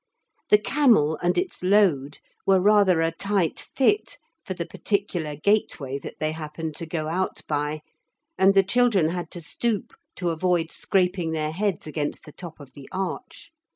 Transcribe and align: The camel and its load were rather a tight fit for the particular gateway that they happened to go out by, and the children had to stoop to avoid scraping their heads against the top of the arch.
The 0.49 0.57
camel 0.57 1.15
and 1.21 1.37
its 1.37 1.61
load 1.61 2.17
were 2.47 2.59
rather 2.59 3.01
a 3.01 3.11
tight 3.11 3.67
fit 3.75 4.17
for 4.43 4.55
the 4.55 4.65
particular 4.65 5.35
gateway 5.35 5.99
that 5.99 6.15
they 6.19 6.31
happened 6.31 6.75
to 6.77 6.87
go 6.87 7.07
out 7.07 7.41
by, 7.47 7.81
and 8.35 8.55
the 8.55 8.63
children 8.63 9.09
had 9.09 9.29
to 9.29 9.41
stoop 9.41 9.93
to 10.15 10.31
avoid 10.31 10.71
scraping 10.71 11.33
their 11.33 11.51
heads 11.51 11.85
against 11.85 12.25
the 12.25 12.31
top 12.33 12.59
of 12.59 12.73
the 12.73 12.89
arch. 12.91 13.51